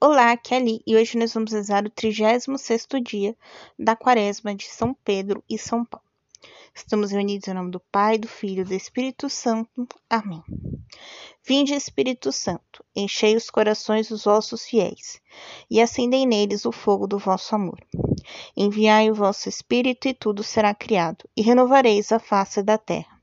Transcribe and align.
Olá, 0.00 0.38
Ali 0.50 0.82
e 0.86 0.96
hoje 0.96 1.16
nós 1.16 1.32
vamos 1.32 1.52
rezar 1.52 1.86
o 1.86 1.90
36º 1.90 3.02
dia 3.02 3.34
da 3.78 3.96
quaresma 3.96 4.54
de 4.54 4.66
São 4.66 4.92
Pedro 4.92 5.42
e 5.48 5.56
São 5.56 5.84
Paulo. 5.84 6.04
Estamos 6.74 7.12
reunidos 7.12 7.48
em 7.48 7.54
nome 7.54 7.70
do 7.70 7.80
Pai, 7.80 8.18
do 8.18 8.28
Filho 8.28 8.62
e 8.62 8.64
do 8.64 8.74
Espírito 8.74 9.30
Santo. 9.30 9.86
Amém. 10.10 10.42
Vinde, 11.46 11.74
Espírito 11.74 12.32
Santo, 12.32 12.84
enchei 12.94 13.36
os 13.36 13.48
corações 13.48 14.08
dos 14.08 14.24
vossos 14.24 14.66
fiéis 14.66 15.20
e 15.70 15.80
acendei 15.80 16.26
neles 16.26 16.66
o 16.66 16.72
fogo 16.72 17.06
do 17.06 17.18
vosso 17.18 17.54
amor. 17.54 17.78
Enviai 18.56 19.10
o 19.10 19.14
vosso 19.14 19.48
Espírito 19.48 20.08
e 20.08 20.12
tudo 20.12 20.42
será 20.42 20.74
criado 20.74 21.28
e 21.36 21.40
renovareis 21.40 22.12
a 22.12 22.18
face 22.18 22.62
da 22.62 22.76
terra. 22.76 23.13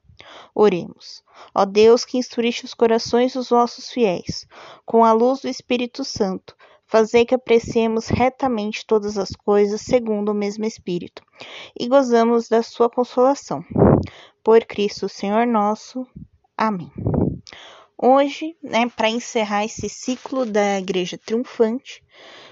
Oremos. 0.53 1.23
Ó 1.55 1.65
Deus, 1.65 2.05
que 2.05 2.17
instruíste 2.17 2.65
os 2.65 2.73
corações 2.73 3.33
dos 3.33 3.49
vossos 3.49 3.89
fiéis, 3.89 4.47
com 4.85 5.03
a 5.03 5.13
luz 5.13 5.41
do 5.41 5.47
Espírito 5.47 6.03
Santo, 6.03 6.55
fazei 6.85 7.25
que 7.25 7.35
apreciemos 7.35 8.07
retamente 8.07 8.85
todas 8.85 9.17
as 9.17 9.31
coisas 9.31 9.81
segundo 9.81 10.29
o 10.29 10.35
mesmo 10.35 10.65
Espírito 10.65 11.23
e 11.79 11.87
gozamos 11.87 12.49
da 12.49 12.61
sua 12.61 12.89
consolação. 12.89 13.63
Por 14.43 14.65
Cristo, 14.65 15.07
Senhor 15.07 15.45
nosso. 15.45 16.05
Amém. 16.57 16.91
Hoje, 17.97 18.57
né, 18.63 18.89
para 18.89 19.09
encerrar 19.09 19.63
esse 19.63 19.87
ciclo 19.87 20.43
da 20.45 20.79
Igreja 20.79 21.17
Triunfante, 21.17 22.03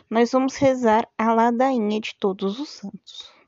nós 0.09 0.31
vamos 0.31 0.55
rezar 0.55 1.07
a 1.17 1.33
ladainha 1.33 1.99
de 1.99 2.15
todos 2.15 2.59
os 2.59 2.69
santos. 2.69 3.38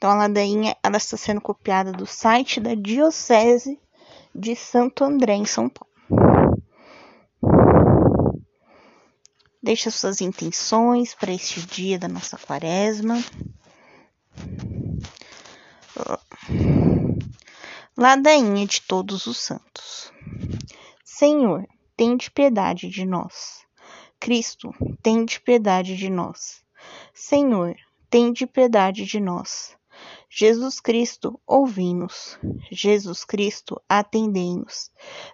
Então, 0.00 0.12
a 0.12 0.14
ladainha 0.14 0.74
ela 0.82 0.96
está 0.96 1.14
sendo 1.14 1.42
copiada 1.42 1.92
do 1.92 2.06
site 2.06 2.58
da 2.58 2.74
Diocese 2.74 3.78
de 4.34 4.56
Santo 4.56 5.04
André, 5.04 5.34
em 5.34 5.44
São 5.44 5.68
Paulo. 5.68 5.92
Deixa 9.62 9.90
suas 9.90 10.22
intenções 10.22 11.14
para 11.14 11.34
este 11.34 11.60
dia 11.66 11.98
da 11.98 12.08
nossa 12.08 12.38
quaresma. 12.38 13.22
Ladainha 17.94 18.66
de 18.66 18.80
todos 18.80 19.26
os 19.26 19.36
santos. 19.36 20.10
Senhor, 21.04 21.68
tende 21.94 22.30
piedade 22.30 22.88
de 22.88 23.04
nós. 23.04 23.66
Cristo, 24.18 24.72
tende 25.02 25.38
piedade 25.38 25.94
de 25.94 26.08
nós. 26.08 26.64
Senhor, 27.12 27.76
tende 28.08 28.46
piedade 28.46 29.04
de 29.04 29.20
nós. 29.20 29.78
Jesus 30.32 30.78
Cristo, 30.78 31.40
ouvi-nos. 31.44 32.38
Jesus 32.70 33.24
Cristo, 33.24 33.82
atendei-nos. 33.88 34.88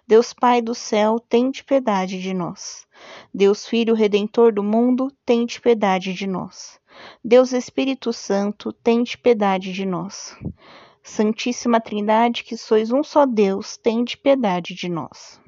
Deus 0.07 0.33
Pai 0.33 0.59
do 0.59 0.73
céu, 0.73 1.19
tende 1.19 1.63
piedade 1.63 2.19
de 2.19 2.33
nós. 2.33 2.87
Deus 3.31 3.67
Filho 3.67 3.93
Redentor 3.93 4.51
do 4.51 4.63
mundo, 4.63 5.13
tende 5.23 5.61
piedade 5.61 6.13
de 6.13 6.25
nós. 6.25 6.79
Deus 7.23 7.53
Espírito 7.53 8.11
Santo, 8.11 8.73
tende 8.73 9.15
piedade 9.19 9.71
de 9.71 9.85
nós. 9.85 10.35
Santíssima 11.03 11.79
Trindade, 11.79 12.43
que 12.43 12.57
sois 12.57 12.91
um 12.91 13.03
só 13.03 13.27
Deus, 13.27 13.77
tende 13.77 14.17
piedade 14.17 14.73
de 14.73 14.89
nós. 14.89 15.39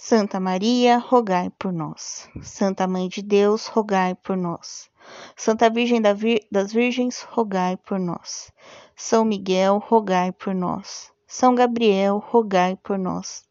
Santa 0.00 0.38
Maria, 0.38 0.96
rogai 0.96 1.50
por 1.58 1.72
nós. 1.72 2.30
Santa 2.40 2.86
Mãe 2.86 3.08
de 3.08 3.20
Deus, 3.20 3.66
rogai 3.66 4.14
por 4.14 4.36
nós. 4.36 4.88
Santa 5.36 5.68
Virgem 5.68 6.00
das 6.00 6.72
Virgens, 6.72 7.22
rogai 7.22 7.76
por 7.76 7.98
nós. 7.98 8.52
São 8.96 9.24
Miguel, 9.24 9.78
rogai 9.78 10.30
por 10.30 10.54
nós. 10.54 11.12
São 11.26 11.52
Gabriel, 11.52 12.18
rogai 12.18 12.76
por 12.76 12.96
nós. 12.96 13.42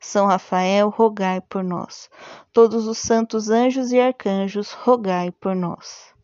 São 0.00 0.26
Rafael, 0.26 0.88
rogai 0.90 1.40
por 1.40 1.64
nós. 1.64 2.08
Todos 2.52 2.86
os 2.86 2.98
santos 2.98 3.50
anjos 3.50 3.90
e 3.90 3.98
arcanjos, 3.98 4.72
rogai 4.72 5.32
por 5.32 5.56
nós. 5.56 6.14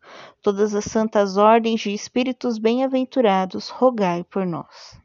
Todas 0.41 0.73
as 0.73 0.85
santas 0.85 1.35
ordens 1.35 1.81
de 1.81 1.93
espíritos 1.93 2.57
bem-aventurados, 2.57 3.67
rogai 3.67 4.23
por 4.23 4.45
nós. 4.45 5.02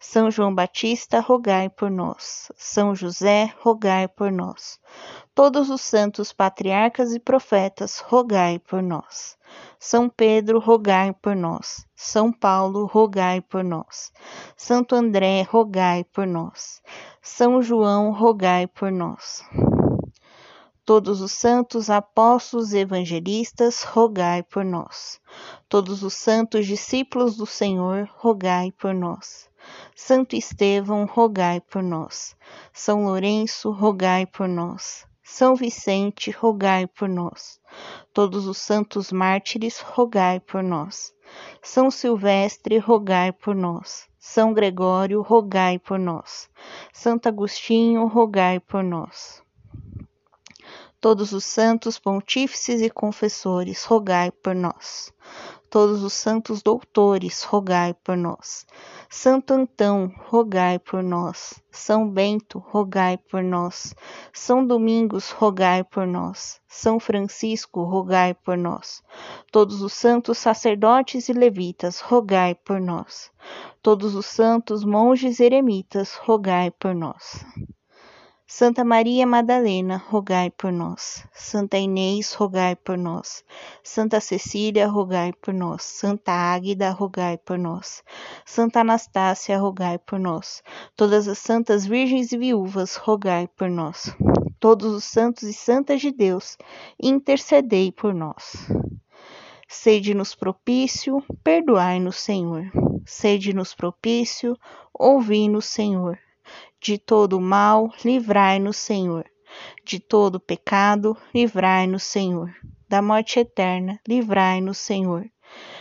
São 0.00 0.30
João 0.30 0.54
Batista, 0.54 1.18
rogai 1.18 1.68
por 1.68 1.90
nós. 1.90 2.52
São 2.56 2.94
José, 2.94 3.52
rogai 3.60 4.06
por 4.06 4.30
nós. 4.30 4.78
Todos 5.34 5.70
os 5.70 5.80
santos 5.80 6.32
patriarcas 6.32 7.12
e 7.12 7.18
profetas, 7.18 7.98
rogai 7.98 8.60
por 8.60 8.80
nós. 8.80 9.36
São 9.76 10.08
Pedro, 10.08 10.60
rogai 10.60 11.12
por 11.12 11.34
nós. 11.34 11.84
São 11.96 12.32
Paulo, 12.32 12.86
rogai 12.86 13.40
por 13.40 13.64
nós. 13.64 14.12
Santo 14.56 14.94
André, 14.94 15.42
rogai 15.42 16.04
por 16.04 16.28
nós. 16.28 16.80
São 17.20 17.60
João, 17.60 18.12
rogai 18.12 18.68
por 18.68 18.92
nós. 18.92 19.42
Todos 20.84 21.20
os 21.20 21.32
santos 21.32 21.90
apóstolos 21.90 22.72
e 22.72 22.78
evangelistas, 22.78 23.82
rogai 23.82 24.44
por 24.44 24.64
nós. 24.64 25.20
Todos 25.68 26.04
os 26.04 26.14
santos 26.14 26.66
discípulos 26.66 27.36
do 27.36 27.44
Senhor, 27.44 28.08
rogai 28.16 28.72
por 28.72 28.94
nós. 28.94 29.48
Santo 29.94 30.36
Estevão, 30.36 31.04
rogai 31.04 31.60
por 31.60 31.82
nós. 31.82 32.36
São 32.72 33.04
Lourenço, 33.04 33.70
rogai 33.70 34.26
por 34.26 34.48
nós. 34.48 35.06
São 35.22 35.54
Vicente, 35.54 36.30
rogai 36.30 36.86
por 36.86 37.08
nós. 37.08 37.60
Todos 38.14 38.46
os 38.46 38.58
santos 38.58 39.12
mártires, 39.12 39.80
rogai 39.80 40.40
por 40.40 40.62
nós. 40.62 41.12
São 41.62 41.90
Silvestre, 41.90 42.78
rogai 42.78 43.30
por 43.32 43.54
nós. 43.54 44.08
São 44.18 44.54
Gregório, 44.54 45.20
rogai 45.20 45.78
por 45.78 45.98
nós. 45.98 46.48
Santo 46.92 47.28
Agostinho, 47.28 48.06
rogai 48.06 48.58
por 48.58 48.82
nós. 48.82 49.42
Todos 51.00 51.32
os 51.32 51.44
santos 51.44 51.98
pontífices 51.98 52.80
e 52.80 52.90
confessores, 52.90 53.84
rogai 53.84 54.32
por 54.32 54.54
nós. 54.54 55.12
Todos 55.70 56.02
os 56.02 56.14
santos 56.14 56.62
doutores, 56.62 57.42
rogai 57.42 57.92
por 57.92 58.16
nós. 58.16 58.66
Santo 59.10 59.52
Antão, 59.52 60.10
rogai 60.28 60.78
por 60.78 61.02
nós. 61.02 61.62
São 61.70 62.08
Bento, 62.08 62.58
rogai 62.58 63.18
por 63.18 63.42
nós. 63.42 63.94
São 64.32 64.66
Domingos, 64.66 65.30
rogai 65.30 65.84
por 65.84 66.06
nós. 66.06 66.58
São 66.66 66.98
Francisco, 66.98 67.82
rogai 67.82 68.32
por 68.32 68.56
nós. 68.56 69.02
Todos 69.52 69.82
os 69.82 69.92
santos 69.92 70.38
sacerdotes 70.38 71.28
e 71.28 71.34
levitas, 71.34 72.00
rogai 72.00 72.54
por 72.54 72.80
nós. 72.80 73.30
Todos 73.82 74.14
os 74.14 74.24
santos 74.24 74.84
monges 74.84 75.38
eremitas, 75.38 76.14
rogai 76.14 76.70
por 76.70 76.94
nós. 76.94 77.44
Santa 78.50 78.82
Maria 78.82 79.26
Madalena, 79.26 80.02
rogai 80.08 80.50
por 80.50 80.72
nós. 80.72 81.22
Santa 81.34 81.76
Inês, 81.76 82.32
rogai 82.32 82.74
por 82.74 82.96
nós. 82.96 83.44
Santa 83.84 84.22
Cecília, 84.22 84.88
rogai 84.88 85.34
por 85.34 85.52
nós. 85.52 85.82
Santa 85.82 86.32
Águida, 86.32 86.90
rogai 86.90 87.36
por 87.36 87.58
nós. 87.58 88.02
Santa 88.46 88.80
Anastácia, 88.80 89.58
rogai 89.58 89.98
por 89.98 90.18
nós. 90.18 90.62
Todas 90.96 91.28
as 91.28 91.38
santas 91.38 91.84
virgens 91.84 92.32
e 92.32 92.38
viúvas, 92.38 92.96
rogai 92.96 93.46
por 93.48 93.68
nós. 93.68 94.16
Todos 94.58 94.94
os 94.94 95.04
santos 95.04 95.42
e 95.42 95.52
santas 95.52 96.00
de 96.00 96.10
Deus, 96.10 96.56
intercedei 96.98 97.92
por 97.92 98.14
nós. 98.14 98.66
Sede-nos 99.68 100.34
propício, 100.34 101.22
perdoai-nos, 101.44 102.16
Senhor. 102.16 102.64
Sede-nos 103.04 103.74
propício, 103.74 104.56
ouvi-nos, 104.94 105.66
Senhor. 105.66 106.18
De 106.80 106.98
todo 106.98 107.40
mal, 107.40 107.92
livrai-nos, 108.04 108.76
Senhor. 108.76 109.24
De 109.84 109.98
todo 109.98 110.38
pecado, 110.38 111.16
livrai-nos, 111.34 112.02
Senhor. 112.04 112.54
Da 112.88 113.02
morte 113.02 113.40
eterna, 113.40 114.00
livrai-nos, 114.06 114.78
Senhor. 114.78 115.28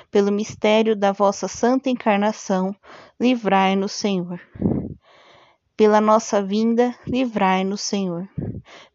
Pelo 0.10 0.32
mistério 0.32 0.96
da 0.96 1.12
vossa 1.12 1.48
santa 1.48 1.90
encarnação, 1.90 2.76
livrai-nos, 3.20 3.92
Senhor. 3.92 4.42
Pela 5.76 6.02
nossa 6.02 6.42
vinda, 6.42 6.96
livrai-nos, 7.06 7.82
Senhor. 7.82 8.28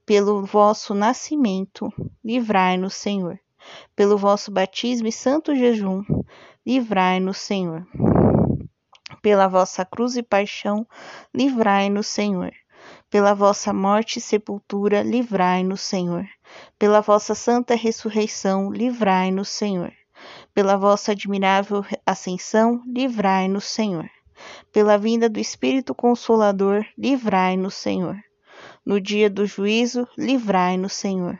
Pelo 0.05 0.45
vosso 0.45 0.95
nascimento, 0.95 1.89
livrai-nos, 2.25 2.95
Senhor. 2.95 3.39
Pelo 3.95 4.19
vosso 4.19 4.51
batismo 4.51 5.07
e 5.07 5.13
santo 5.13 5.55
jejum, 5.55 6.03
livrai-nos, 6.67 7.39
Senhor 7.39 7.87
pela 9.23 9.47
vossa 9.47 9.85
cruz 9.85 10.17
e 10.17 10.23
paixão, 10.23 10.85
livrai-nos, 11.33 12.09
Senhor. 12.09 12.53
Pela 13.09 13.35
vossa 13.35 13.73
morte 13.73 14.19
e 14.19 14.21
sepultura, 14.21 15.03
livrai-nos, 15.03 15.81
Senhor. 15.81 16.27
Pela 16.77 17.01
vossa 17.01 17.35
santa 17.35 17.77
ressurreição, 17.77 18.73
livrai-nos, 18.73 19.49
Senhor. 19.49 19.93
Pela 20.53 20.77
vossa 20.77 21.13
admirável 21.13 21.85
ascensão, 22.05 22.83
livrai-nos, 22.85 23.65
Senhor. 23.65 24.11
Pela 24.73 24.99
vinda 24.99 25.29
do 25.29 25.39
Espírito 25.39 25.95
Consolador, 25.95 26.85
livrai-nos, 26.99 27.75
Senhor. 27.75 28.17
No 28.85 29.01
dia 29.01 29.31
do 29.31 29.47
juízo, 29.47 30.09
livrai-nos, 30.19 30.95
Senhor. 30.95 31.39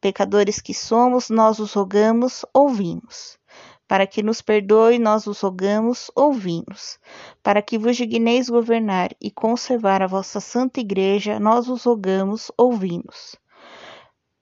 Pecadores 0.00 0.60
que 0.62 0.72
somos, 0.72 1.28
nós 1.28 1.58
os 1.58 1.74
rogamos, 1.74 2.46
ouvimos 2.54 3.38
para 3.88 4.06
que 4.06 4.22
nos 4.22 4.42
perdoe, 4.42 4.98
nós 4.98 5.26
os 5.26 5.40
rogamos, 5.40 6.10
ouvi-nos. 6.14 6.98
Para 7.42 7.62
que 7.62 7.78
vos 7.78 7.96
digneis 7.96 8.50
governar 8.50 9.08
e 9.18 9.30
conservar 9.30 10.02
a 10.02 10.06
vossa 10.06 10.40
santa 10.40 10.78
igreja, 10.78 11.40
nós 11.40 11.68
os 11.68 11.84
rogamos, 11.84 12.52
ouvi-nos. 12.58 13.34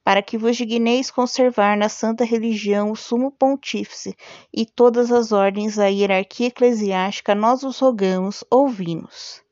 Para 0.02 0.20
que 0.20 0.36
vos 0.36 0.56
digneis 0.56 1.12
conservar 1.12 1.76
na 1.76 1.88
santa 1.88 2.24
religião 2.24 2.90
o 2.90 2.96
sumo 2.96 3.30
pontífice 3.30 4.16
e 4.52 4.66
todas 4.66 5.12
as 5.12 5.30
ordens 5.30 5.76
da 5.76 5.86
hierarquia 5.86 6.48
eclesiástica, 6.48 7.32
nós 7.32 7.62
os 7.62 7.78
rogamos, 7.78 8.42
ouvi-nos. 8.50 9.42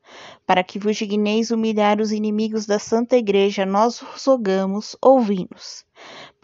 Para 0.45 0.63
que 0.63 0.77
vos 0.77 0.97
digneis 0.97 1.51
humilhar 1.51 2.01
os 2.01 2.11
inimigos 2.11 2.65
da 2.65 2.79
santa 2.79 3.15
igreja, 3.15 3.65
nós 3.65 4.01
os 4.01 4.25
rogamos, 4.25 4.95
ouvi-nos 5.01 5.85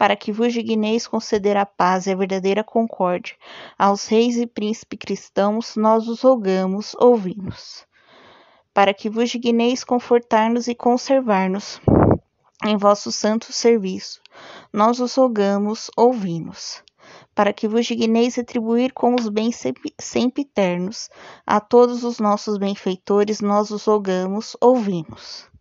para 0.02 0.16
que 0.16 0.32
vos 0.32 0.52
digneis 0.52 1.06
conceder 1.06 1.56
a 1.56 1.64
paz 1.64 2.08
e 2.08 2.10
a 2.10 2.16
verdadeira 2.16 2.64
concórdia. 2.64 3.36
Aos 3.78 4.08
reis 4.08 4.36
e 4.36 4.48
príncipes 4.48 4.98
cristãos, 4.98 5.76
nós 5.76 6.08
os 6.08 6.22
rogamos, 6.22 6.96
ouvimos. 6.98 7.86
Para 8.74 8.92
que 8.92 9.08
vos 9.08 9.30
digneis 9.30 9.84
confortar-nos 9.84 10.66
e 10.66 10.74
conservar-nos 10.74 11.80
em 12.64 12.76
vosso 12.76 13.12
santo 13.12 13.52
serviço, 13.52 14.20
nós 14.72 14.98
os 14.98 15.14
rogamos, 15.14 15.88
ouvimos. 15.96 16.82
Para 17.32 17.52
que 17.52 17.68
vos 17.68 17.86
digneis 17.86 18.34
retribuir 18.34 18.92
com 18.92 19.14
os 19.14 19.28
bens 19.28 19.64
eternos 20.36 21.10
a 21.46 21.60
todos 21.60 22.02
os 22.02 22.18
nossos 22.18 22.58
benfeitores, 22.58 23.40
nós 23.40 23.70
os 23.70 23.84
rogamos, 23.84 24.56
ouvimos 24.60 25.51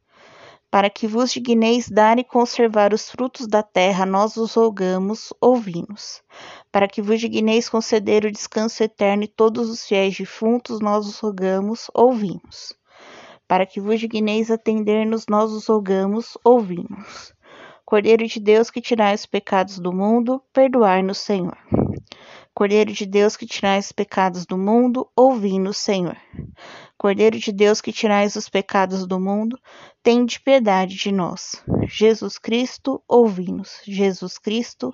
para 0.72 0.90
que 0.90 1.06
vos 1.06 1.34
digneis 1.34 1.90
dar 1.90 2.18
e 2.18 2.24
conservar 2.24 2.94
os 2.94 3.12
frutos 3.12 3.46
da 3.46 3.62
terra, 3.62 4.06
nós 4.06 4.38
os 4.38 4.54
rogamos, 4.54 5.34
ouvimos. 5.42 6.24
Para 6.72 6.88
que 6.88 7.02
vos 7.02 7.20
digneis 7.20 7.68
conceder 7.68 8.24
o 8.24 8.32
descanso 8.32 8.82
eterno 8.82 9.24
e 9.24 9.28
todos 9.28 9.70
os 9.70 9.86
fiéis 9.86 10.18
defuntos, 10.18 10.80
nós 10.80 11.06
os 11.06 11.20
rogamos, 11.20 11.92
ouvimos. 11.94 12.74
Para 13.50 13.66
que 13.66 13.82
vos 13.82 14.00
digneis 14.00 14.50
atender-nos, 14.50 15.26
nós 15.28 15.52
os 15.52 15.68
rogamos, 15.68 16.38
ouvimos. 16.42 17.34
Cordeiro 17.84 18.26
de 18.26 18.40
Deus 18.40 18.70
que 18.70 18.80
tirai 18.80 19.14
os 19.14 19.26
pecados 19.26 19.78
do 19.78 19.92
mundo, 19.92 20.42
perdoai-nos, 20.54 21.18
Senhor. 21.18 21.58
Cordeiro 22.54 22.94
de 22.94 23.06
Deus 23.06 23.36
que 23.36 23.46
tirais 23.46 23.88
os 23.88 23.92
pecados 23.92 24.46
do 24.46 24.58
mundo, 24.58 25.06
ouvi-nos, 25.18 25.78
Senhor. 25.78 26.16
Cordeiro 27.02 27.40
de 27.40 27.52
Deus 27.52 27.82
que 27.82 27.92
tirais 27.92 28.36
os 28.36 28.48
pecados 28.48 29.08
do 29.08 29.20
mundo, 29.20 29.60
tende 30.04 30.40
piedade 30.40 30.98
de 30.98 31.12
nós. 31.12 31.56
Jesus 31.88 32.38
Cristo, 32.38 33.02
ouvi-nos. 33.08 33.82
Jesus 33.84 34.38
Cristo, 34.38 34.94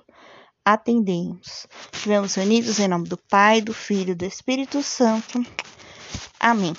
atendei-nos. 0.64 1.66
Estivemos 1.92 2.34
unidos 2.38 2.80
em 2.80 2.88
nome 2.88 3.06
do 3.06 3.18
Pai, 3.18 3.60
do 3.60 3.74
Filho 3.74 4.12
e 4.12 4.14
do 4.14 4.24
Espírito 4.24 4.82
Santo. 4.82 5.44
Amém. 6.40 6.72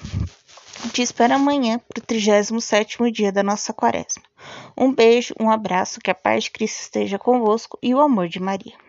Te 0.93 1.03
espero 1.03 1.35
amanhã 1.35 1.77
para 1.77 2.01
o 2.01 2.07
37 2.07 2.97
dia 3.11 3.31
da 3.31 3.43
nossa 3.43 3.71
quaresma. 3.71 4.23
Um 4.75 4.91
beijo, 4.91 5.35
um 5.39 5.51
abraço, 5.51 5.99
que 5.99 6.09
a 6.09 6.15
paz 6.15 6.45
de 6.45 6.49
Cristo 6.49 6.81
esteja 6.81 7.19
convosco 7.19 7.77
e 7.83 7.93
o 7.93 8.01
amor 8.01 8.27
de 8.27 8.39
Maria. 8.39 8.88